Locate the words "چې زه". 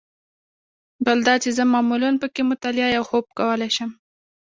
1.43-1.63